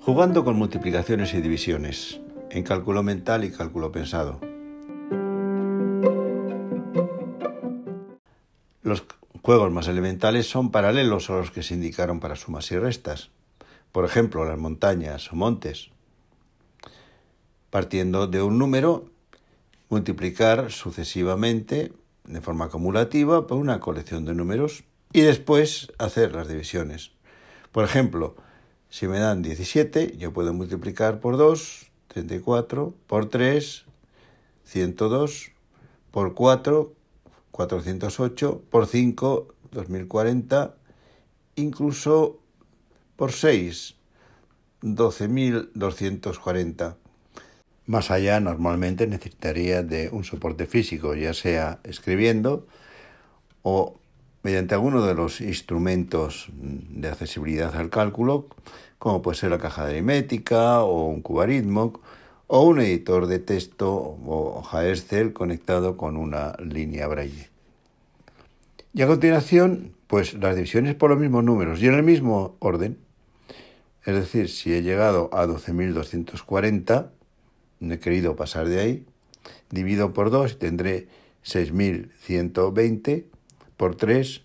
Jugando 0.00 0.44
con 0.44 0.56
multiplicaciones 0.56 1.34
y 1.34 1.40
divisiones, 1.40 2.20
en 2.50 2.62
cálculo 2.62 3.02
mental 3.02 3.44
y 3.44 3.50
cálculo 3.50 3.92
pensado. 3.92 4.40
Los 8.82 9.04
juegos 9.42 9.70
más 9.70 9.88
elementales 9.88 10.48
son 10.48 10.70
paralelos 10.70 11.28
a 11.28 11.34
los 11.34 11.50
que 11.50 11.62
se 11.62 11.74
indicaron 11.74 12.20
para 12.20 12.36
sumas 12.36 12.70
y 12.72 12.78
restas. 12.78 13.30
Por 13.92 14.04
ejemplo, 14.04 14.44
las 14.44 14.58
montañas 14.58 15.30
o 15.32 15.36
montes. 15.36 15.90
Partiendo 17.70 18.28
de 18.28 18.42
un 18.42 18.58
número, 18.58 19.10
multiplicar 19.90 20.70
sucesivamente 20.70 21.92
de 22.28 22.40
forma 22.40 22.66
acumulativa 22.66 23.46
por 23.46 23.58
una 23.58 23.80
colección 23.80 24.24
de 24.24 24.34
números 24.34 24.84
y 25.12 25.20
después 25.22 25.92
hacer 25.98 26.34
las 26.34 26.48
divisiones. 26.48 27.10
Por 27.72 27.84
ejemplo, 27.84 28.36
si 28.90 29.08
me 29.08 29.18
dan 29.18 29.42
17, 29.42 30.16
yo 30.18 30.32
puedo 30.32 30.54
multiplicar 30.54 31.20
por 31.20 31.36
2, 31.36 31.90
34, 32.08 32.94
por 33.06 33.28
3, 33.28 33.84
102, 34.64 35.52
por 36.10 36.34
4, 36.34 36.92
408, 37.50 38.62
por 38.70 38.86
5, 38.86 39.54
2040, 39.72 40.74
incluso 41.56 42.38
por 43.16 43.32
6, 43.32 43.96
12.240. 44.82 46.96
Más 47.88 48.10
allá, 48.10 48.38
normalmente 48.38 49.06
necesitaría 49.06 49.82
de 49.82 50.10
un 50.12 50.22
soporte 50.22 50.66
físico, 50.66 51.14
ya 51.14 51.32
sea 51.32 51.78
escribiendo 51.84 52.66
o 53.62 53.98
mediante 54.42 54.74
alguno 54.74 55.06
de 55.06 55.14
los 55.14 55.40
instrumentos 55.40 56.48
de 56.52 57.08
accesibilidad 57.08 57.74
al 57.74 57.88
cálculo, 57.88 58.46
como 58.98 59.22
puede 59.22 59.38
ser 59.38 59.52
la 59.52 59.58
caja 59.58 59.86
de 59.86 59.92
aritmética 59.92 60.82
o 60.82 61.06
un 61.06 61.22
cubaritmo 61.22 61.98
o 62.46 62.60
un 62.60 62.78
editor 62.80 63.26
de 63.26 63.38
texto 63.38 63.90
o 63.90 64.58
hoja 64.58 64.86
Excel 64.86 65.32
conectado 65.32 65.96
con 65.96 66.18
una 66.18 66.56
línea 66.62 67.06
braille. 67.06 67.48
Y 68.92 69.00
a 69.00 69.06
continuación, 69.06 69.94
pues 70.08 70.34
las 70.34 70.56
divisiones 70.56 70.94
por 70.94 71.08
los 71.08 71.18
mismos 71.18 71.42
números 71.42 71.80
y 71.80 71.86
en 71.86 71.94
el 71.94 72.02
mismo 72.02 72.54
orden. 72.58 72.98
Es 74.04 74.14
decir, 74.14 74.50
si 74.50 74.74
he 74.74 74.82
llegado 74.82 75.30
a 75.32 75.46
12.240, 75.46 77.12
no 77.80 77.94
he 77.94 77.98
querido 77.98 78.36
pasar 78.36 78.68
de 78.68 78.80
ahí, 78.80 79.06
divido 79.70 80.12
por 80.12 80.30
2 80.30 80.52
y 80.52 80.56
tendré 80.56 81.08
6.120, 81.44 83.24
por 83.76 83.94
3, 83.94 84.42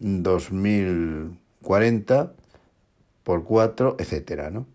2.040, 0.00 2.32
por 3.22 3.44
4, 3.44 3.96
etcétera, 3.98 4.48
¿no? 4.50 4.66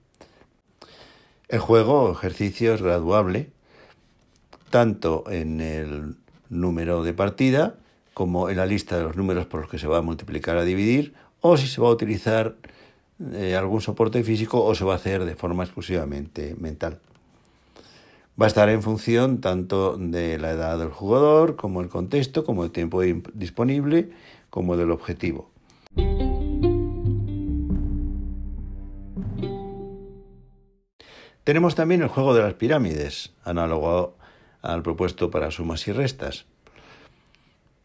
El 1.50 1.60
juego 1.60 2.10
ejercicio 2.12 2.74
es 2.74 2.82
graduable, 2.82 3.50
tanto 4.70 5.26
en 5.30 5.60
el 5.62 6.16
número 6.50 7.04
de 7.04 7.14
partida 7.14 7.76
como 8.14 8.50
en 8.50 8.58
la 8.58 8.66
lista 8.66 8.98
de 8.98 9.04
los 9.04 9.16
números 9.16 9.46
por 9.46 9.62
los 9.62 9.70
que 9.70 9.78
se 9.78 9.88
va 9.88 10.00
a 10.00 10.02
multiplicar 10.02 10.58
a 10.58 10.64
dividir, 10.64 11.14
o 11.42 11.58
si 11.58 11.68
se 11.68 11.80
va 11.82 11.90
a 11.90 11.92
utilizar 11.92 12.56
eh, 13.34 13.56
algún 13.56 13.82
soporte 13.82 14.24
físico 14.24 14.64
o 14.64 14.74
se 14.76 14.86
va 14.86 14.94
a 14.94 14.98
hacer 14.98 15.26
de 15.26 15.36
forma 15.36 15.64
exclusivamente 15.64 16.56
mental 16.60 17.00
va 18.40 18.46
a 18.46 18.48
estar 18.48 18.70
en 18.70 18.82
función 18.82 19.42
tanto 19.42 19.98
de 19.98 20.40
la 20.40 20.52
edad 20.52 20.80
del 20.80 20.90
jugador, 20.90 21.56
como 21.56 21.82
el 21.82 21.90
contexto, 21.90 22.44
como 22.44 22.64
el 22.64 22.72
tiempo 22.72 23.02
disponible, 23.34 24.12
como 24.50 24.76
del 24.78 24.92
objetivo. 24.92 25.52
Tenemos 31.44 31.76
también 31.76 32.02
el 32.02 32.08
juego 32.08 32.34
de 32.34 32.42
las 32.42 32.54
pirámides, 32.54 33.34
análogo 33.44 34.16
al 34.62 34.82
propuesto 34.82 35.30
para 35.30 35.52
sumas 35.52 35.88
y 35.88 35.92
restas. 35.92 36.46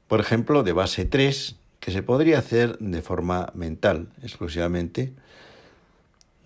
Por 0.06 0.21
ejemplo, 0.21 0.62
de 0.62 0.73
base 0.73 1.05
3, 1.05 1.56
que 1.81 1.91
se 1.91 2.03
podría 2.03 2.39
hacer 2.39 2.78
de 2.78 3.03
forma 3.03 3.50
mental 3.55 4.11
exclusivamente, 4.23 5.12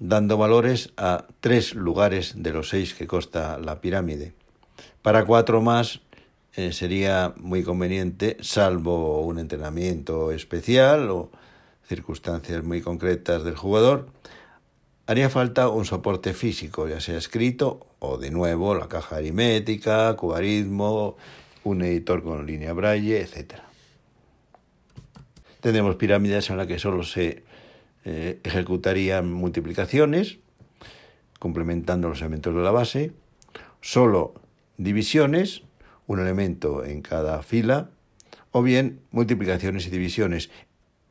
dando 0.02 0.36
valores 0.36 0.92
a 0.96 1.26
tres 1.38 1.76
lugares 1.76 2.34
de 2.36 2.52
los 2.52 2.70
seis 2.70 2.92
que 2.92 3.06
consta 3.06 3.56
la 3.58 3.80
pirámide. 3.80 4.34
Para 5.00 5.24
cuatro 5.24 5.62
más 5.62 6.00
eh, 6.54 6.72
sería 6.72 7.34
muy 7.36 7.62
conveniente, 7.62 8.36
salvo 8.40 9.22
un 9.22 9.38
entrenamiento 9.38 10.32
especial 10.32 11.08
o 11.08 11.30
circunstancias 11.86 12.64
muy 12.64 12.80
concretas 12.80 13.44
del 13.44 13.54
jugador, 13.54 14.08
haría 15.06 15.30
falta 15.30 15.68
un 15.68 15.84
soporte 15.84 16.34
físico, 16.34 16.88
ya 16.88 17.00
sea 17.00 17.16
escrito 17.16 17.86
o 18.00 18.18
de 18.18 18.32
nuevo 18.32 18.74
la 18.74 18.88
caja 18.88 19.16
aritmética, 19.16 20.16
cubarismo, 20.16 21.16
un 21.62 21.82
editor 21.82 22.24
con 22.24 22.44
línea 22.44 22.72
braille, 22.72 23.20
etc. 23.20 23.54
Tenemos 25.60 25.94
pirámides 25.94 26.50
en 26.50 26.56
las 26.56 26.66
que 26.66 26.80
solo 26.80 27.04
se 27.04 27.44
eh, 28.04 28.40
ejecutarían 28.42 29.32
multiplicaciones, 29.32 30.38
complementando 31.38 32.08
los 32.08 32.20
elementos 32.20 32.54
de 32.54 32.60
la 32.62 32.70
base, 32.70 33.12
solo 33.80 34.34
divisiones, 34.76 35.62
un 36.06 36.20
elemento 36.20 36.84
en 36.84 37.02
cada 37.02 37.42
fila, 37.42 37.90
o 38.50 38.62
bien 38.62 39.00
multiplicaciones 39.10 39.86
y 39.86 39.90
divisiones. 39.90 40.50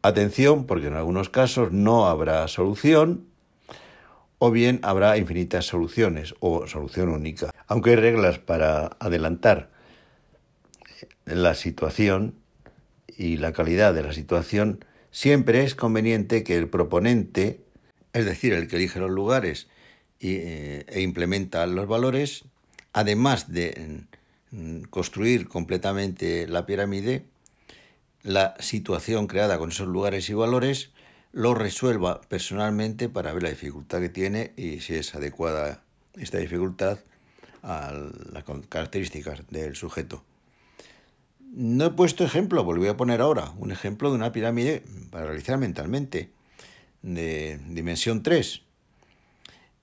Atención, 0.01 0.65
porque 0.65 0.87
en 0.87 0.93
algunos 0.93 1.29
casos 1.29 1.71
no 1.71 2.07
habrá 2.07 2.47
solución, 2.47 3.25
o 4.43 4.49
bien 4.49 4.79
habrá 4.81 5.17
infinitas 5.17 5.65
soluciones 5.65 6.33
o 6.39 6.65
solución 6.65 7.09
única. 7.09 7.51
Aunque 7.67 7.91
hay 7.91 7.95
reglas 7.97 8.39
para 8.39 8.97
adelantar 8.99 9.69
la 11.25 11.53
situación 11.53 12.35
y 13.07 13.37
la 13.37 13.53
calidad 13.53 13.93
de 13.93 14.01
la 14.03 14.13
situación, 14.13 14.83
Siempre 15.11 15.63
es 15.63 15.75
conveniente 15.75 16.43
que 16.43 16.57
el 16.57 16.69
proponente, 16.69 17.59
es 18.13 18.25
decir, 18.25 18.53
el 18.53 18.67
que 18.67 18.77
elige 18.77 18.99
los 18.99 19.11
lugares 19.11 19.67
eh, 20.21 20.85
e 20.87 21.01
implementa 21.01 21.65
los 21.67 21.87
valores, 21.87 22.45
además 22.93 23.51
de 23.51 24.05
mm, 24.51 24.83
construir 24.83 25.49
completamente 25.49 26.47
la 26.47 26.65
pirámide, 26.65 27.25
la 28.23 28.55
situación 28.59 29.27
creada 29.27 29.57
con 29.57 29.71
esos 29.71 29.87
lugares 29.87 30.29
y 30.29 30.33
valores 30.33 30.91
lo 31.33 31.55
resuelva 31.55 32.21
personalmente 32.21 33.09
para 33.09 33.33
ver 33.33 33.43
la 33.43 33.49
dificultad 33.49 33.99
que 33.99 34.09
tiene 34.09 34.53
y 34.55 34.79
si 34.79 34.95
es 34.95 35.15
adecuada 35.15 35.83
esta 36.15 36.37
dificultad 36.37 36.99
a 37.63 37.93
las 38.31 38.43
características 38.69 39.47
del 39.49 39.75
sujeto. 39.75 40.23
No 41.53 41.87
he 41.87 41.89
puesto 41.89 42.23
ejemplo, 42.23 42.63
volví 42.63 42.87
a 42.87 42.95
poner 42.95 43.19
ahora 43.19 43.51
un 43.57 43.73
ejemplo 43.73 44.09
de 44.09 44.15
una 44.15 44.31
pirámide 44.31 44.83
para 45.09 45.25
realizar 45.25 45.57
mentalmente, 45.57 46.31
de 47.01 47.59
dimensión 47.67 48.23
3. 48.23 48.61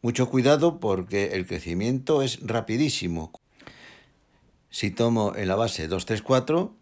Mucho 0.01 0.31
cuidado 0.31 0.81
porque 0.81 1.35
el 1.35 1.47
crecimiento 1.47 2.23
es 2.23 2.41
rapidísimo. 2.41 3.33
Si 4.71 4.91
tomo 4.91 5.37
en 5.37 5.47
la 5.47 5.57
base 5.57 5.89
2, 5.89 6.07
3, 6.07 6.23
4, 6.23 6.75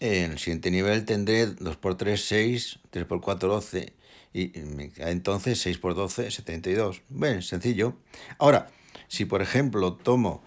en 0.00 0.32
el 0.32 0.38
siguiente 0.38 0.70
nivel 0.70 1.06
tendré 1.06 1.46
2 1.46 1.76
por 1.78 1.96
3, 1.96 2.22
6, 2.22 2.80
3 2.90 3.06
por 3.06 3.22
4, 3.22 3.48
12, 3.48 3.94
y 4.34 4.52
entonces 4.98 5.58
6 5.60 5.78
por 5.78 5.94
12, 5.94 6.30
72. 6.30 7.00
Bueno, 7.08 7.40
sencillo. 7.40 7.96
Ahora, 8.36 8.66
si 9.08 9.24
por 9.24 9.40
ejemplo 9.40 9.94
tomo 9.94 10.42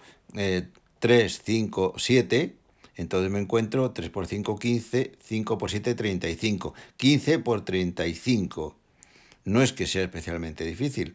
3, 1.00 1.42
5, 1.44 1.94
7, 1.96 2.54
entonces 2.98 3.30
me 3.30 3.38
encuentro 3.38 3.92
3 3.92 4.10
por 4.10 4.26
5, 4.26 4.58
15, 4.58 5.12
5 5.22 5.56
por 5.56 5.70
7, 5.70 5.94
35. 5.94 6.74
15 6.96 7.38
por 7.38 7.64
35. 7.64 8.76
No 9.44 9.62
es 9.62 9.72
que 9.72 9.86
sea 9.86 10.02
especialmente 10.02 10.64
difícil, 10.64 11.14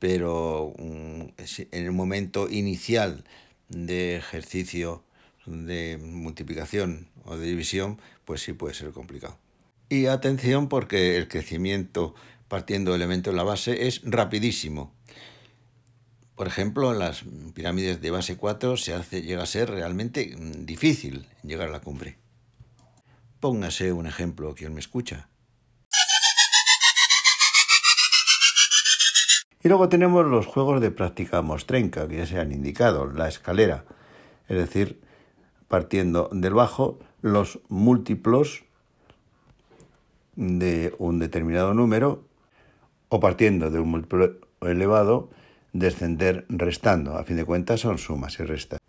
pero 0.00 0.74
mm, 0.76 1.22
en 1.70 1.84
el 1.84 1.92
momento 1.92 2.50
inicial 2.50 3.22
de 3.68 4.16
ejercicio 4.16 5.04
de 5.46 5.98
multiplicación 6.02 7.06
o 7.24 7.36
de 7.36 7.46
división, 7.46 8.00
pues 8.24 8.42
sí 8.42 8.52
puede 8.52 8.74
ser 8.74 8.90
complicado. 8.90 9.38
Y 9.88 10.06
atención 10.06 10.68
porque 10.68 11.16
el 11.16 11.28
crecimiento 11.28 12.16
partiendo 12.48 12.90
de 12.90 12.96
elementos 12.96 13.30
en 13.30 13.36
la 13.36 13.44
base 13.44 13.86
es 13.86 14.00
rapidísimo. 14.02 14.92
Por 16.40 16.46
ejemplo, 16.46 16.90
en 16.90 17.00
las 17.00 17.22
pirámides 17.52 18.00
de 18.00 18.10
base 18.10 18.38
4 18.38 18.78
se 18.78 18.94
hace, 18.94 19.20
llega 19.20 19.42
a 19.42 19.46
ser 19.46 19.68
realmente 19.68 20.34
mm, 20.34 20.64
difícil 20.64 21.28
llegar 21.42 21.68
a 21.68 21.70
la 21.70 21.80
cumbre. 21.80 22.16
Póngase 23.40 23.92
un 23.92 24.06
ejemplo 24.06 24.54
quien 24.54 24.72
me 24.72 24.80
escucha. 24.80 25.28
Y 29.62 29.68
luego 29.68 29.90
tenemos 29.90 30.24
los 30.24 30.46
juegos 30.46 30.80
de 30.80 30.90
práctica 30.90 31.42
mostrenca, 31.42 32.08
que 32.08 32.16
ya 32.16 32.26
se 32.26 32.40
han 32.40 32.52
indicado, 32.52 33.04
la 33.04 33.28
escalera, 33.28 33.84
es 34.48 34.56
decir, 34.56 34.98
partiendo 35.68 36.30
del 36.32 36.54
bajo, 36.54 36.98
los 37.20 37.58
múltiplos 37.68 38.64
de 40.36 40.94
un 40.96 41.18
determinado 41.18 41.74
número 41.74 42.24
o 43.10 43.20
partiendo 43.20 43.70
de 43.70 43.78
un 43.78 43.90
múltiplo 43.90 44.38
elevado, 44.62 45.28
descender 45.72 46.46
restando. 46.48 47.16
A 47.16 47.24
fin 47.24 47.36
de 47.36 47.44
cuentas 47.44 47.80
son 47.80 47.98
sumas 47.98 48.38
y 48.40 48.44
restas. 48.44 48.80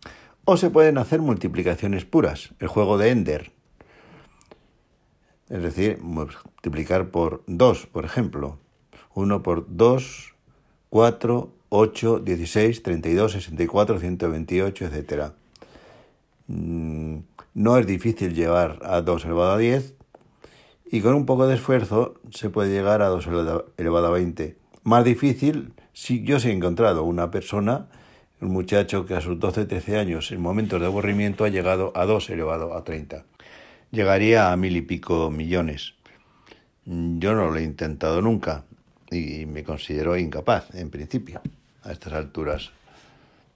O 0.46 0.58
se 0.58 0.70
pueden 0.70 0.98
hacer 0.98 1.22
multiplicaciones 1.22 2.06
puras, 2.06 2.54
el 2.60 2.68
juego 2.68 2.98
de 2.98 3.10
Ender. 3.10 3.52
Es 5.50 5.62
decir, 5.62 6.00
multiplicar 6.02 7.10
por 7.10 7.44
2, 7.48 7.88
por 7.88 8.06
ejemplo. 8.06 8.58
1 9.14 9.44
por 9.44 9.66
2, 9.70 10.36
4, 10.90 11.54
8, 11.70 12.20
16, 12.20 12.84
32, 12.84 13.32
64, 13.34 14.00
128, 14.00 14.86
etc. 14.86 15.32
No 16.48 17.78
es 17.78 17.88
difícil 17.88 18.34
llevar 18.34 18.80
a 18.84 19.02
2 19.02 19.26
elevado 19.26 19.52
a 19.52 19.58
10 19.58 19.94
y 20.92 21.02
con 21.02 21.14
un 21.14 21.26
poco 21.26 21.48
de 21.48 21.56
esfuerzo 21.56 22.16
se 22.32 22.50
puede 22.50 22.72
llegar 22.72 23.02
a 23.02 23.08
2 23.08 23.28
elevado 23.78 24.08
a 24.08 24.12
20. 24.12 24.58
Más 24.84 25.06
difícil 25.06 25.74
si 25.94 26.24
yo 26.24 26.38
he 26.38 26.52
encontrado 26.52 27.04
una 27.04 27.32
persona, 27.32 27.88
un 28.40 28.50
muchacho 28.50 29.06
que 29.06 29.16
a 29.16 29.22
sus 29.22 29.40
12, 29.40 29.66
13 29.66 29.98
años, 29.98 30.32
en 30.32 30.42
momentos 30.42 30.80
de 30.80 30.88
aburrimiento, 30.88 31.44
ha 31.44 31.50
llegado 31.50 31.92
a 31.96 32.06
2 32.06 32.30
elevado 32.30 32.76
a 32.76 32.84
30. 32.84 33.26
Llegaría 33.92 34.52
a 34.52 34.58
mil 34.58 34.76
y 34.76 34.82
pico 34.82 35.30
millones. 35.30 35.94
Yo 36.86 37.36
no 37.36 37.52
lo 37.52 37.58
he 37.58 37.64
intentado 37.64 38.22
nunca 38.22 38.64
y 39.12 39.46
me 39.46 39.64
considero 39.64 40.18
incapaz, 40.18 40.74
en 40.74 40.90
principio, 40.90 41.42
a 41.84 41.92
estas 41.92 42.14
alturas 42.14 42.72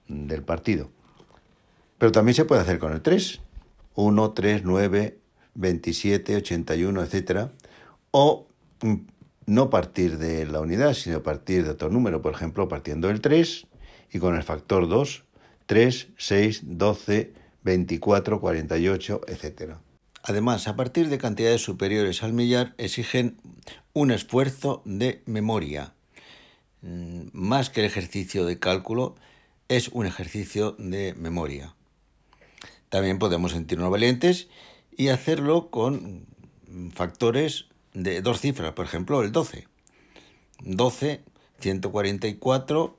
del 0.06 0.42
partido. 0.42 0.90
Pero 1.98 2.12
también 2.12 2.34
se 2.34 2.44
puede 2.44 2.60
hacer 2.60 2.78
con 2.78 2.92
el 2.92 3.00
3. 3.00 3.40
1, 3.96 4.32
3, 4.32 4.62
9, 4.64 5.18
27, 5.54 6.36
81, 6.36 7.02
etc. 7.02 7.48
O 8.10 8.46
mm, 8.82 8.94
no 9.46 9.70
partir 9.70 10.18
de 10.18 10.44
la 10.46 10.60
unidad, 10.60 10.94
sino 10.94 11.22
partir 11.22 11.64
de 11.64 11.70
otro 11.70 11.88
número, 11.88 12.20
por 12.20 12.34
ejemplo, 12.34 12.68
partiendo 12.68 13.08
del 13.08 13.20
3 13.20 13.66
y 14.12 14.18
con 14.18 14.34
el 14.34 14.42
factor 14.42 14.88
2, 14.88 15.24
3, 15.66 16.08
6, 16.16 16.60
12, 16.64 17.32
24, 17.62 18.40
48, 18.40 19.20
etc. 19.28 19.74
Además, 20.22 20.66
a 20.66 20.76
partir 20.76 21.08
de 21.08 21.18
cantidades 21.18 21.62
superiores 21.62 22.22
al 22.22 22.32
millar 22.32 22.74
exigen 22.78 23.36
un 23.92 24.10
esfuerzo 24.10 24.82
de 24.84 25.22
memoria. 25.26 25.94
Mm, 26.82 27.28
más 27.32 27.70
que 27.70 27.80
el 27.80 27.86
ejercicio 27.86 28.44
de 28.44 28.58
cálculo, 28.58 29.14
es 29.68 29.88
un 29.88 30.06
ejercicio 30.06 30.72
de 30.78 31.14
memoria. 31.14 31.74
También 32.88 33.18
podemos 33.18 33.52
sentirnos 33.52 33.90
valientes 33.90 34.48
y 34.96 35.08
hacerlo 35.08 35.70
con 35.70 36.26
factores 36.94 37.66
de 37.96 38.20
dos 38.20 38.40
cifras, 38.40 38.74
por 38.74 38.84
ejemplo, 38.84 39.22
el 39.22 39.32
12. 39.32 39.66
12, 40.60 41.22
144, 41.60 42.98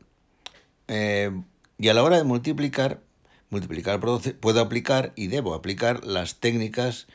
eh, 0.88 1.32
y 1.78 1.90
a 1.90 1.94
la 1.94 2.04
hora 2.04 2.18
de 2.18 2.24
multiplicar, 2.24 3.02
multiplicar 3.52 4.00
por 4.00 4.10
12, 4.10 4.34
puedo 4.34 4.60
aplicar 4.60 5.14
y 5.16 5.28
debo 5.28 5.54
aplicar 5.54 6.04
las 6.04 6.40
técnicas 6.40 7.08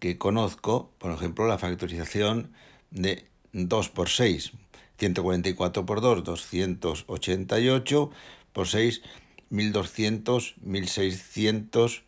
que 0.00 0.18
conozco, 0.18 0.90
por 0.98 1.12
ejemplo, 1.12 1.46
la 1.46 1.58
factorización 1.58 2.52
de 2.90 3.26
2 3.52 3.88
por 3.90 4.08
6, 4.08 4.52
144 4.98 5.86
por 5.86 6.00
2, 6.00 6.24
288 6.24 8.10
por 8.52 8.66
6, 8.66 9.02
1200, 9.50 10.54
1600, 10.62 12.02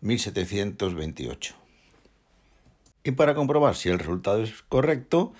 1728. 0.00 1.67
Y 3.08 3.12
para 3.12 3.34
comprobar 3.34 3.74
si 3.74 3.88
el 3.88 3.98
resultado 3.98 4.42
es 4.42 4.52
correcto, 4.68 5.32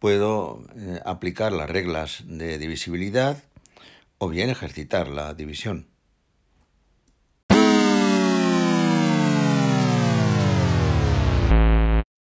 puedo 0.00 0.64
eh, 0.74 0.98
aplicar 1.04 1.52
las 1.52 1.70
reglas 1.70 2.24
de 2.26 2.58
divisibilidad 2.58 3.44
o 4.18 4.28
bien 4.28 4.50
ejercitar 4.50 5.06
la 5.06 5.32
división. 5.34 5.86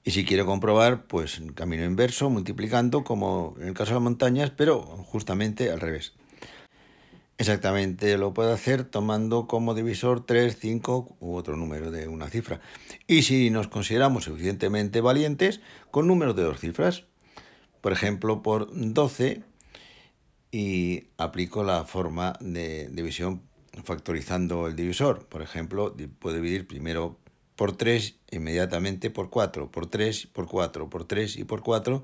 Y 0.03 0.11
si 0.11 0.25
quiero 0.25 0.45
comprobar, 0.45 1.05
pues 1.05 1.41
camino 1.55 1.83
inverso, 1.83 2.29
multiplicando, 2.29 3.03
como 3.03 3.55
en 3.59 3.67
el 3.67 3.73
caso 3.73 3.91
de 3.91 3.95
las 3.95 4.03
montañas, 4.03 4.51
pero 4.51 4.81
justamente 4.81 5.69
al 5.69 5.79
revés. 5.79 6.13
Exactamente 7.37 8.17
lo 8.17 8.33
puedo 8.33 8.51
hacer 8.51 8.83
tomando 8.83 9.47
como 9.47 9.73
divisor 9.73 10.25
3, 10.25 10.57
5 10.59 11.17
u 11.21 11.35
otro 11.35 11.55
número 11.55 11.89
de 11.89 12.07
una 12.09 12.27
cifra. 12.29 12.59
Y 13.07 13.21
si 13.21 13.49
nos 13.49 13.69
consideramos 13.69 14.25
suficientemente 14.25 14.99
valientes, 14.99 15.61
con 15.89 16.07
números 16.07 16.35
de 16.35 16.43
dos 16.43 16.59
cifras. 16.59 17.05
Por 17.79 17.93
ejemplo, 17.93 18.43
por 18.43 18.69
12 18.73 19.41
y 20.51 21.05
aplico 21.17 21.63
la 21.63 21.85
forma 21.85 22.33
de 22.41 22.89
división 22.89 23.41
factorizando 23.85 24.67
el 24.67 24.75
divisor. 24.75 25.25
Por 25.27 25.41
ejemplo, 25.41 25.95
puedo 26.19 26.35
dividir 26.35 26.67
primero 26.67 27.19
por 27.59 27.75
3, 27.75 28.15
inmediatamente 28.31 29.09
por 29.09 29.29
4, 29.29 29.69
por 29.69 29.85
3, 29.85 30.27
por 30.27 30.47
4, 30.47 30.89
por 30.89 31.03
3 31.03 31.35
y 31.35 31.43
por 31.43 31.61
4, 31.61 32.01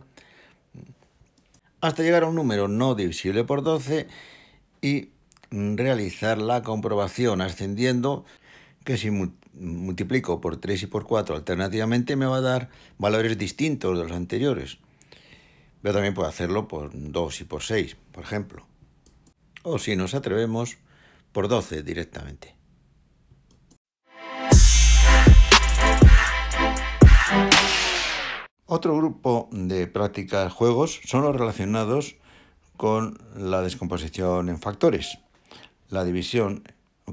hasta 1.79 2.03
llegar 2.03 2.23
a 2.23 2.27
un 2.27 2.35
número 2.35 2.67
no 2.67 2.93
divisible 2.93 3.45
por 3.45 3.63
12 3.63 4.05
y 4.81 5.11
realizar 5.51 6.39
la 6.39 6.61
comprobación 6.61 7.39
ascendiendo 7.39 8.25
que 8.83 8.97
si 8.97 9.11
multiplico 9.53 10.41
por 10.41 10.57
3 10.57 10.83
y 10.83 10.87
por 10.87 11.05
4 11.05 11.37
alternativamente 11.37 12.17
me 12.17 12.25
va 12.25 12.35
a 12.35 12.41
dar 12.41 12.69
valores 12.97 13.37
distintos 13.37 13.97
de 13.97 14.03
los 14.03 14.11
anteriores. 14.11 14.79
Pero 15.81 15.93
también 15.93 16.15
puedo 16.15 16.27
hacerlo 16.27 16.67
por 16.67 16.91
2 16.93 17.39
y 17.39 17.43
por 17.45 17.63
6, 17.63 17.95
por 18.11 18.25
ejemplo. 18.25 18.67
O 19.63 19.79
si 19.79 19.95
nos 19.95 20.15
atrevemos, 20.15 20.79
por 21.31 21.47
12 21.47 21.81
directamente. 21.81 22.54
Otro 28.67 28.97
grupo 28.97 29.47
de 29.51 29.85
prácticas 29.85 30.51
juegos 30.51 30.99
son 31.05 31.21
los 31.21 31.35
relacionados 31.35 32.15
con 32.77 33.19
la 33.35 33.61
descomposición 33.61 34.49
en 34.49 34.59
factores, 34.59 35.19
la 35.89 36.03
división, 36.03 36.63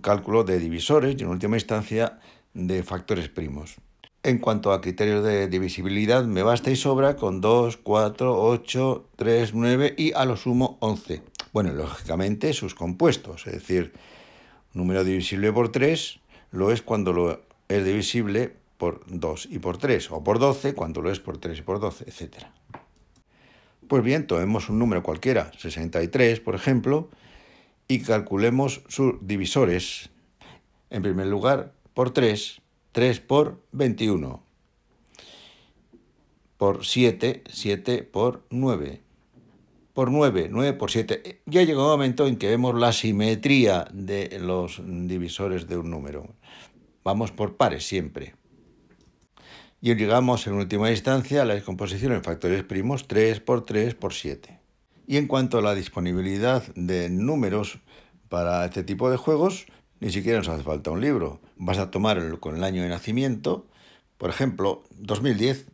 cálculo 0.00 0.44
de 0.44 0.58
divisores 0.58 1.14
y 1.18 1.24
en 1.24 1.28
última 1.28 1.56
instancia 1.56 2.20
de 2.54 2.82
factores 2.82 3.28
primos. 3.28 3.76
En 4.22 4.38
cuanto 4.38 4.72
a 4.72 4.80
criterios 4.80 5.22
de 5.22 5.46
divisibilidad, 5.46 6.24
me 6.24 6.42
basta 6.42 6.70
y 6.70 6.76
sobra 6.76 7.16
con 7.16 7.42
2, 7.42 7.76
4, 7.76 8.42
8, 8.42 9.08
3, 9.16 9.52
9 9.52 9.94
y 9.98 10.12
a 10.14 10.24
lo 10.24 10.38
sumo 10.38 10.78
11. 10.80 11.22
Bueno, 11.52 11.74
lógicamente 11.74 12.54
sus 12.54 12.74
compuestos, 12.74 13.46
es 13.46 13.52
decir, 13.52 13.92
número 14.72 15.04
divisible 15.04 15.52
por 15.52 15.70
3 15.70 16.18
lo 16.52 16.72
es 16.72 16.80
cuando 16.80 17.12
lo 17.12 17.42
es 17.68 17.84
divisible 17.84 18.56
por 18.82 19.04
2 19.06 19.46
y 19.48 19.60
por 19.60 19.78
3, 19.78 20.10
o 20.10 20.24
por 20.24 20.40
12 20.40 20.74
cuando 20.74 21.02
lo 21.02 21.12
es 21.12 21.20
por 21.20 21.38
3 21.38 21.56
y 21.56 21.62
por 21.62 21.78
12, 21.78 22.02
etc. 22.02 22.46
Pues 23.86 24.02
bien, 24.02 24.26
tomemos 24.26 24.68
un 24.68 24.80
número 24.80 25.04
cualquiera, 25.04 25.52
63 25.56 26.40
por 26.40 26.56
ejemplo, 26.56 27.08
y 27.86 28.00
calculemos 28.00 28.82
sus 28.88 29.24
divisores. 29.24 30.10
En 30.90 31.00
primer 31.00 31.28
lugar, 31.28 31.74
por 31.94 32.10
3, 32.10 32.60
3 32.90 33.20
por 33.20 33.62
21, 33.70 34.42
por 36.56 36.84
7, 36.84 37.44
7 37.48 38.02
por 38.02 38.44
9, 38.50 39.00
por 39.94 40.10
9, 40.10 40.48
9 40.50 40.72
por 40.72 40.90
7. 40.90 41.42
Ya 41.46 41.62
llegado 41.62 41.84
un 41.84 41.92
momento 41.92 42.26
en 42.26 42.36
que 42.36 42.48
vemos 42.48 42.74
la 42.74 42.92
simetría 42.92 43.86
de 43.92 44.40
los 44.40 44.82
divisores 44.84 45.68
de 45.68 45.76
un 45.76 45.88
número. 45.88 46.34
Vamos 47.04 47.30
por 47.30 47.56
pares 47.56 47.86
siempre. 47.86 48.41
Y 49.84 49.96
llegamos 49.96 50.46
en 50.46 50.52
última 50.52 50.92
instancia 50.92 51.42
a 51.42 51.44
la 51.44 51.54
descomposición 51.54 52.12
en 52.12 52.22
factores 52.22 52.62
primos 52.62 53.08
3 53.08 53.40
por 53.40 53.64
3 53.64 53.96
por 53.96 54.14
7. 54.14 54.60
Y 55.08 55.16
en 55.16 55.26
cuanto 55.26 55.58
a 55.58 55.60
la 55.60 55.74
disponibilidad 55.74 56.62
de 56.76 57.10
números 57.10 57.80
para 58.28 58.64
este 58.64 58.84
tipo 58.84 59.10
de 59.10 59.16
juegos, 59.16 59.66
ni 59.98 60.12
siquiera 60.12 60.38
nos 60.38 60.46
hace 60.46 60.62
falta 60.62 60.92
un 60.92 61.00
libro. 61.00 61.40
Vas 61.56 61.78
a 61.78 61.90
tomar 61.90 62.38
con 62.38 62.54
el 62.54 62.62
año 62.62 62.82
de 62.82 62.90
nacimiento, 62.90 63.66
por 64.18 64.30
ejemplo, 64.30 64.84
2010, 64.98 65.66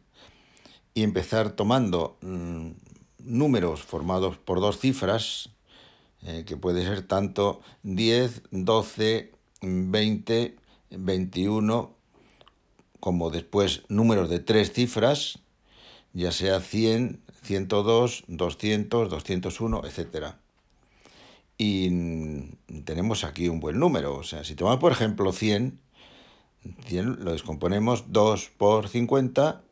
y 0.94 1.02
empezar 1.02 1.50
tomando 1.50 2.16
mm, 2.22 2.70
números 3.18 3.82
formados 3.82 4.38
por 4.38 4.60
dos 4.60 4.78
cifras, 4.78 5.50
eh, 6.22 6.44
que 6.46 6.56
puede 6.56 6.82
ser 6.82 7.02
tanto 7.02 7.60
10, 7.82 8.44
12, 8.52 9.32
20, 9.60 10.56
21, 10.92 11.97
como 13.00 13.30
después 13.30 13.82
números 13.88 14.28
de 14.28 14.40
tres 14.40 14.72
cifras, 14.72 15.40
ya 16.12 16.32
sea 16.32 16.60
100, 16.60 17.20
102, 17.42 18.24
200, 18.26 19.10
201, 19.10 19.82
etc. 19.84 20.34
Y 21.56 21.90
tenemos 22.84 23.24
aquí 23.24 23.48
un 23.48 23.60
buen 23.60 23.78
número. 23.78 24.16
O 24.16 24.22
sea, 24.22 24.44
si 24.44 24.54
tomamos 24.54 24.80
por 24.80 24.92
ejemplo 24.92 25.32
100, 25.32 25.78
100 26.86 27.24
lo 27.24 27.32
descomponemos 27.32 28.12
2 28.12 28.50
por 28.56 28.88
50, 28.88 29.62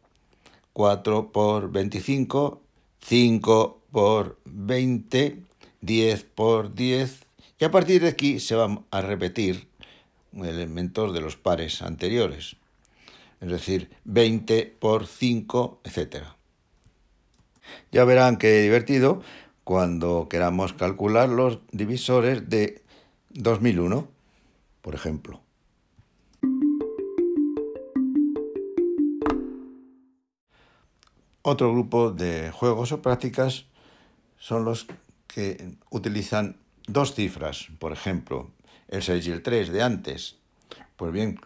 4 0.73 1.33
por 1.33 1.71
25, 1.71 2.63
5 3.01 3.83
por 3.91 4.39
20, 4.45 5.43
10 5.81 6.25
por 6.35 6.75
10. 6.75 7.27
Y 7.59 7.65
a 7.65 7.71
partir 7.71 8.03
de 8.03 8.09
aquí 8.09 8.41
se 8.41 8.55
van 8.55 8.85
a 8.91 9.01
repetir 9.01 9.69
elementos 10.35 11.15
de 11.15 11.21
los 11.21 11.37
pares 11.37 11.83
anteriores. 11.83 12.57
Es 13.41 13.51
decir, 13.51 13.91
20 14.05 14.77
por 14.79 15.07
5, 15.07 15.81
etc. 15.85 16.25
Ya 17.93 18.05
verán 18.05 18.37
qué 18.37 18.63
divertido 18.63 19.23
cuando 19.65 20.29
queramos 20.29 20.73
calcular 20.73 21.29
los 21.29 21.59
divisores 21.73 22.49
de 22.49 22.83
2001, 23.31 24.09
por 24.81 24.95
ejemplo. 24.95 25.41
Otro 31.43 31.73
grupo 31.73 32.11
de 32.11 32.51
juegos 32.51 32.91
o 32.91 33.03
prácticas 33.03 33.67
son 34.39 34.65
los 34.65 34.87
que 35.27 35.77
utilizan 35.91 36.57
dos 36.89 37.15
cifras, 37.15 37.69
por 37.79 37.93
ejemplo, 37.93 38.51
el 38.89 39.03
6 39.03 39.29
y 39.29 39.31
el 39.31 39.43
3 39.43 39.71
de 39.71 39.83
antes. 39.83 40.37
Pues 40.97 41.13
bien, 41.13 41.39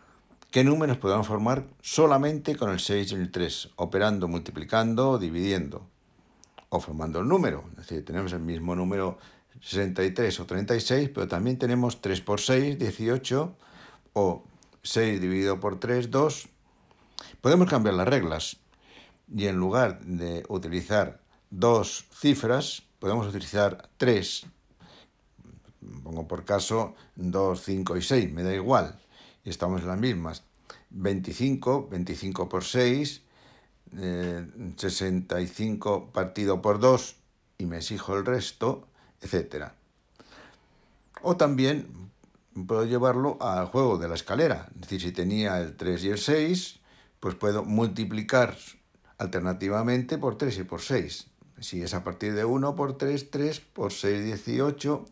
¿qué 0.51 0.65
números 0.65 0.99
podemos 0.99 1.27
formar 1.27 1.65
solamente 1.81 2.57
con 2.57 2.71
el 2.71 2.81
6 2.81 3.13
y 3.13 3.15
el 3.15 3.31
3, 3.31 3.71
operando, 3.77 4.29
multiplicando 4.29 5.19
dividiendo? 5.19 5.87
o 6.71 6.81
formando 6.81 7.21
el 7.21 7.29
número. 7.29 7.65
Es 7.73 7.89
decir, 7.89 8.05
tenemos 8.05 8.33
el 8.33 8.41
mismo 8.41 8.75
número 8.75 9.19
63 9.61 10.41
o 10.41 10.47
36, 10.47 11.11
pero 11.13 11.29
también 11.29 11.59
tenemos 11.59 12.01
3 12.01 12.21
por 12.23 12.41
6, 12.41 12.79
18, 12.79 13.57
o 14.15 14.45
6 14.83 15.21
dividido 15.21 15.61
por 15.61 15.79
3, 15.79 16.11
2. 16.11 16.49
Podemos 17.41 17.69
cambiar 17.69 17.95
las 17.95 18.09
reglas 18.09 18.57
y 19.29 19.47
en 19.47 19.57
lugar 19.57 20.01
de 20.01 20.45
utilizar 20.49 21.21
dos 21.51 22.07
cifras, 22.15 22.85
podemos 22.99 23.27
utilizar 23.27 23.89
tres. 23.97 24.47
Pongo 26.05 26.27
por 26.29 26.45
caso 26.45 26.95
2, 27.17 27.61
5 27.61 27.97
y 27.97 28.03
6, 28.03 28.33
me 28.33 28.43
da 28.43 28.55
igual. 28.55 28.99
Estamos 29.45 29.83
en 29.83 29.89
las 29.89 29.99
mismas. 29.99 30.45
25, 30.91 31.89
25 31.89 32.49
por 32.49 32.65
6, 32.65 33.23
65 34.77 35.97
eh, 35.97 36.11
partido 36.13 36.63
por 36.63 36.79
2 36.79 37.17
y 37.59 37.67
me 37.67 37.79
exijo 37.79 38.17
el 38.17 38.25
resto, 38.25 38.87
etc. 39.21 39.67
O 41.23 41.37
también 41.37 41.87
puedo 42.67 42.85
llevarlo 42.85 43.39
al 43.41 43.67
juego 43.67 43.99
de 43.99 44.09
la 44.09 44.15
escalera. 44.15 44.69
Es 44.75 44.81
decir, 44.83 45.01
si 45.01 45.13
tenía 45.13 45.61
el 45.61 45.77
3 45.77 46.05
y 46.05 46.09
el 46.11 46.19
6, 46.19 46.81
pues 47.21 47.35
puedo 47.35 47.65
multiplicar 47.65 48.57
alternativamente 49.19 50.19
por 50.19 50.39
3 50.39 50.59
y 50.59 50.65
por 50.65 50.81
6. 50.81 51.27
Si 51.61 51.83
es 51.83 51.93
a 51.93 52.05
partir 52.05 52.35
de 52.35 52.45
1 52.45 52.75
por 52.75 52.97
3, 52.97 53.31
3, 53.31 53.61
por 53.61 53.93
6, 53.93 54.25
18, 54.25 55.05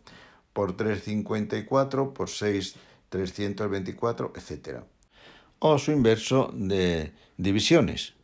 por 0.53 0.77
3, 0.77 1.03
54, 1.03 2.15
por 2.15 2.31
6, 2.31 2.77
324, 3.09 4.33
etc. 4.37 4.83
O 5.59 5.79
su 5.79 5.93
inverso 5.93 6.50
de 6.55 7.12
divisiones 7.37 8.15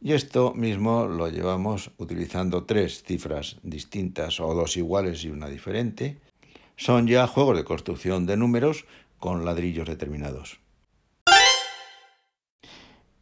Y 0.00 0.14
esto 0.14 0.54
mismo 0.54 1.04
lo 1.04 1.28
llevamos 1.28 1.90
utilizando 1.98 2.64
tres 2.64 3.02
cifras 3.02 3.58
distintas 3.62 4.40
o 4.40 4.54
dos 4.54 4.78
iguales 4.78 5.22
y 5.24 5.28
una 5.28 5.48
diferente. 5.48 6.18
Son 6.76 7.06
ya 7.06 7.26
juegos 7.26 7.58
de 7.58 7.64
construcción 7.64 8.24
de 8.24 8.38
números 8.38 8.86
con 9.18 9.44
ladrillos 9.44 9.86
determinados. 9.86 10.60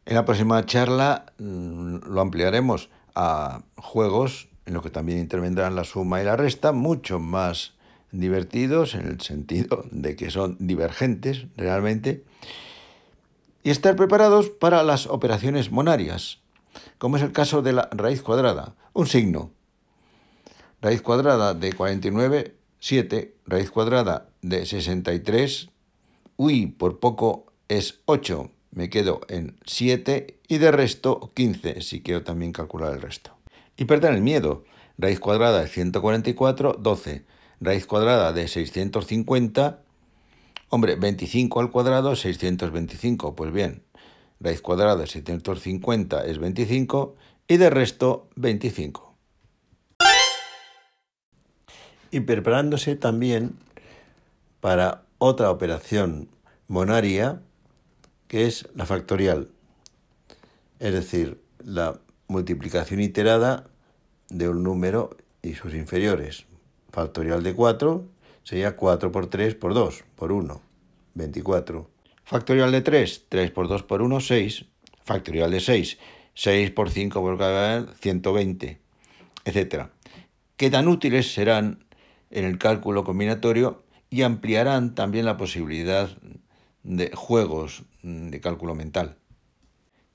En 0.05 0.15
la 0.15 0.23
próxima 0.23 0.65
charla 0.65 1.33
mm, 1.39 2.05
lo 2.05 2.21
ampliaremos 2.21 2.89
a 3.15 3.63
juegos 3.75 4.47
en 4.65 4.75
los 4.75 4.83
que 4.83 4.91
también 4.91 5.19
intervendrán 5.19 5.75
la 5.75 5.83
suma 5.83 6.21
y 6.21 6.23
la 6.23 6.37
resta, 6.37 6.71
mucho 6.71 7.19
más 7.19 7.77
divertidos 8.11 8.95
en 8.95 9.07
el 9.07 9.21
sentido 9.21 9.85
de 9.91 10.15
que 10.15 10.31
son 10.31 10.57
divergentes 10.59 11.45
realmente, 11.55 12.23
y 13.63 13.71
estar 13.71 13.95
preparados 13.95 14.49
para 14.49 14.83
las 14.83 15.07
operaciones 15.07 15.71
monarias, 15.71 16.39
como 16.97 17.17
es 17.17 17.23
el 17.23 17.31
caso 17.31 17.61
de 17.61 17.73
la 17.73 17.89
raíz 17.91 18.21
cuadrada, 18.21 18.75
un 18.93 19.07
signo. 19.07 19.51
Raíz 20.81 21.01
cuadrada 21.01 21.53
de 21.53 21.73
49, 21.73 22.55
7, 22.79 23.35
raíz 23.45 23.69
cuadrada 23.69 24.29
de 24.41 24.65
63, 24.65 25.69
uy, 26.37 26.67
por 26.67 26.99
poco 26.99 27.51
es 27.67 27.99
8, 28.05 28.49
me 28.71 28.89
quedo 28.89 29.21
en 29.27 29.57
7 29.65 30.39
y 30.47 30.57
de 30.57 30.71
resto 30.71 31.31
15, 31.33 31.81
si 31.81 32.01
quiero 32.01 32.23
también 32.23 32.53
calcular 32.53 32.93
el 32.93 33.01
resto. 33.01 33.35
Y 33.75 33.85
perder 33.85 34.13
el 34.13 34.21
miedo, 34.21 34.63
raíz 34.97 35.19
cuadrada 35.19 35.61
de 35.61 35.67
144, 35.67 36.77
12, 36.79 37.25
raíz 37.61 37.85
cuadrada 37.85 38.33
de 38.33 38.47
650, 38.47 39.81
hombre, 40.69 40.95
25 40.95 41.59
al 41.59 41.71
cuadrado, 41.71 42.15
625, 42.15 43.35
pues 43.35 43.51
bien, 43.51 43.83
raíz 44.39 44.61
cuadrada 44.61 44.95
de 44.95 45.07
750 45.07 46.25
es 46.25 46.37
25 46.39 47.15
y 47.47 47.57
de 47.57 47.69
resto 47.69 48.29
25. 48.35 49.15
Y 52.11 52.21
preparándose 52.21 52.95
también 52.95 53.55
para 54.61 55.03
otra 55.19 55.51
operación 55.51 56.29
monaria 56.67 57.41
que 58.27 58.45
es 58.45 58.67
la 58.75 58.85
factorial, 58.85 59.49
es 60.79 60.93
decir, 60.93 61.41
la 61.63 61.99
multiplicación 62.27 63.01
iterada 63.01 63.67
de 64.29 64.47
un 64.49 64.63
número 64.63 65.17
y 65.41 65.55
sus 65.55 65.73
inferiores. 65.73 66.45
Factorial 66.91 67.43
de 67.43 67.53
4 67.53 68.05
sería 68.43 68.75
4 68.75 69.11
por 69.11 69.27
3 69.27 69.55
por 69.55 69.73
2, 69.73 70.03
por 70.15 70.31
1, 70.31 70.61
24. 71.13 71.89
Factorial 72.23 72.71
de 72.71 72.81
3, 72.81 73.25
3 73.29 73.51
por 73.51 73.67
2 73.67 73.83
por 73.83 74.01
1, 74.01 74.19
6. 74.19 74.65
Factorial 75.03 75.51
de 75.51 75.59
6, 75.59 75.97
6 76.33 76.71
por 76.71 76.89
5 76.89 77.21
por 77.21 77.37
cada 77.37 77.93
120, 77.95 78.79
etc. 79.45 79.87
Que 80.57 80.69
tan 80.69 80.87
útiles 80.87 81.33
serán 81.33 81.85
en 82.31 82.45
el 82.45 82.57
cálculo 82.57 83.03
combinatorio 83.03 83.83
y 84.09 84.23
ampliarán 84.23 84.95
también 84.95 85.25
la 85.25 85.37
posibilidad 85.37 86.09
de 86.83 87.11
juegos 87.15 87.83
de 88.01 88.39
cálculo 88.39 88.75
mental, 88.75 89.17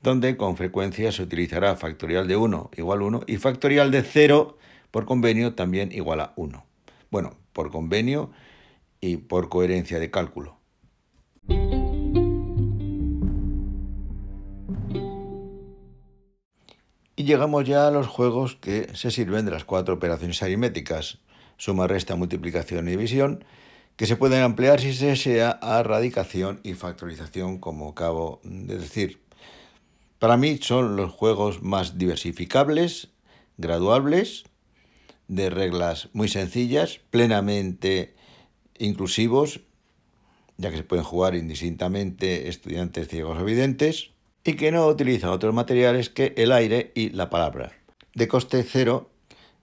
donde 0.00 0.36
con 0.36 0.56
frecuencia 0.56 1.12
se 1.12 1.22
utilizará 1.22 1.76
factorial 1.76 2.26
de 2.26 2.36
1 2.36 2.70
igual 2.76 3.00
a 3.00 3.04
1 3.04 3.20
y 3.26 3.36
factorial 3.36 3.90
de 3.90 4.02
0 4.02 4.58
por 4.94 5.06
convenio 5.06 5.56
también 5.56 5.90
igual 5.90 6.20
a 6.20 6.32
1. 6.36 6.64
Bueno, 7.10 7.36
por 7.52 7.72
convenio 7.72 8.30
y 9.00 9.16
por 9.16 9.48
coherencia 9.48 9.98
de 9.98 10.08
cálculo. 10.08 10.60
Y 17.16 17.24
llegamos 17.24 17.64
ya 17.64 17.88
a 17.88 17.90
los 17.90 18.06
juegos 18.06 18.54
que 18.54 18.94
se 18.94 19.10
sirven 19.10 19.44
de 19.44 19.50
las 19.50 19.64
cuatro 19.64 19.94
operaciones 19.94 20.40
aritméticas, 20.44 21.18
suma, 21.56 21.88
resta, 21.88 22.14
multiplicación 22.14 22.86
y 22.86 22.92
división, 22.92 23.44
que 23.96 24.06
se 24.06 24.14
pueden 24.14 24.44
ampliar 24.44 24.80
si 24.80 24.94
se 24.94 25.06
desea 25.06 25.50
a 25.60 25.82
radicación 25.82 26.60
y 26.62 26.74
factorización, 26.74 27.58
como 27.58 27.88
acabo 27.88 28.40
de 28.44 28.78
decir. 28.78 29.20
Para 30.20 30.36
mí 30.36 30.58
son 30.58 30.94
los 30.94 31.10
juegos 31.10 31.64
más 31.64 31.98
diversificables, 31.98 33.08
graduables, 33.56 34.44
de 35.28 35.50
reglas 35.50 36.08
muy 36.12 36.28
sencillas, 36.28 37.00
plenamente 37.10 38.14
inclusivos, 38.78 39.60
ya 40.56 40.70
que 40.70 40.76
se 40.78 40.84
pueden 40.84 41.04
jugar 41.04 41.34
indistintamente 41.34 42.48
estudiantes 42.48 43.08
ciegos 43.08 43.38
o 43.40 43.44
videntes, 43.44 44.10
y 44.44 44.54
que 44.54 44.70
no 44.70 44.86
utilizan 44.86 45.30
otros 45.30 45.54
materiales 45.54 46.10
que 46.10 46.34
el 46.36 46.52
aire 46.52 46.92
y 46.94 47.10
la 47.10 47.30
palabra, 47.30 47.72
de 48.14 48.28
coste 48.28 48.62
cero 48.62 49.10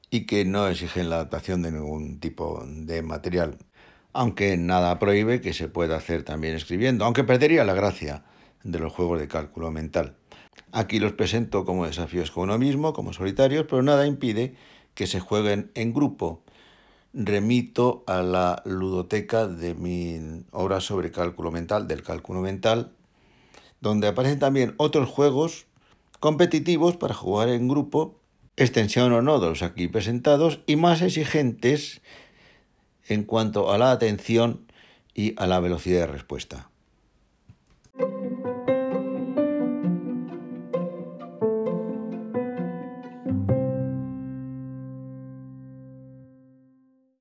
y 0.09 0.25
que 0.25 0.43
no 0.43 0.67
exigen 0.67 1.09
la 1.09 1.17
adaptación 1.17 1.61
de 1.61 1.71
ningún 1.71 2.19
tipo 2.19 2.63
de 2.65 3.01
material, 3.03 3.57
aunque 4.11 4.57
nada 4.57 4.97
prohíbe 4.99 5.39
que 5.39 5.53
se 5.53 5.67
pueda 5.67 5.95
hacer 5.95 6.23
también 6.23 6.55
escribiendo, 6.55 7.05
aunque 7.05 7.23
perdería 7.23 7.63
la 7.63 7.75
gracia 7.75 8.25
de 8.63 8.79
los 8.79 8.91
juegos 8.91 9.19
de 9.19 9.27
cálculo 9.27 9.71
mental. 9.71 10.17
Aquí 10.71 10.99
los 10.99 11.13
presento 11.13 11.63
como 11.63 11.85
desafíos 11.85 12.31
con 12.31 12.43
uno 12.43 12.57
mismo, 12.57 12.91
como 12.91 13.13
solitarios, 13.13 13.65
pero 13.69 13.83
nada 13.83 14.05
impide 14.07 14.55
que 14.93 15.07
se 15.07 15.19
jueguen 15.19 15.71
en 15.75 15.93
grupo. 15.93 16.41
Remito 17.13 18.03
a 18.07 18.21
la 18.21 18.61
ludoteca 18.65 19.47
de 19.47 19.75
mi 19.75 20.43
obra 20.51 20.79
sobre 20.79 21.11
cálculo 21.11 21.51
mental, 21.51 21.87
del 21.87 22.03
cálculo 22.03 22.41
mental, 22.41 22.93
donde 23.81 24.07
aparecen 24.07 24.39
también 24.39 24.75
otros 24.77 25.09
juegos 25.09 25.65
competitivos 26.19 26.97
para 26.97 27.13
jugar 27.13 27.49
en 27.49 27.67
grupo, 27.67 28.19
extensión 28.55 29.11
o 29.11 29.21
no 29.21 29.39
de 29.39 29.49
los 29.49 29.63
aquí 29.63 29.87
presentados, 29.87 30.61
y 30.67 30.75
más 30.75 31.01
exigentes 31.01 32.01
en 33.07 33.23
cuanto 33.23 33.71
a 33.71 33.77
la 33.77 33.91
atención 33.91 34.65
y 35.13 35.33
a 35.37 35.47
la 35.47 35.59
velocidad 35.59 36.01
de 36.01 36.07
respuesta. 36.07 36.70